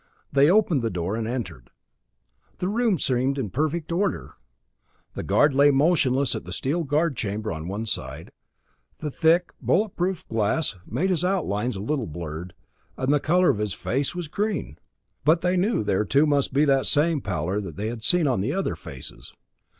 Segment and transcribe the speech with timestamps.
[0.33, 1.69] They opened the door and entered.
[2.57, 4.33] The room seemed in perfect order.
[5.13, 8.31] The guard lay motionless in the steel guard chamber at one side;
[8.97, 12.55] the thick, bullet proof glass made his outlines a little blurred,
[12.97, 14.79] and the color of his face was green
[15.23, 18.53] but they knew there too must be that same pallor they had seen on the
[18.53, 19.35] other faces.